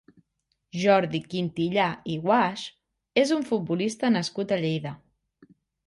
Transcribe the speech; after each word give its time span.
Jordi 0.83 1.21
Quintillà 1.33 1.85
i 2.15 2.17
Guasch 2.25 3.23
és 3.25 3.37
un 3.39 3.49
futbolista 3.53 4.15
nascut 4.19 4.59
a 4.59 4.63
Lleida. 4.67 5.01